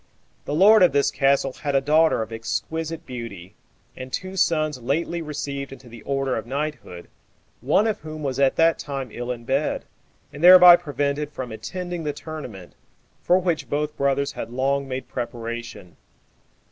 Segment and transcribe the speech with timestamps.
[0.45, 3.53] The lord of this castle had a daughter of exquisite beauty,
[3.95, 7.07] and two sons lately received into the order of knighthood,
[7.61, 9.85] one of whom was at that time ill in bed,
[10.33, 12.73] and thereby prevented from attending the tournament,
[13.21, 15.97] for which both brothers had long made preparation.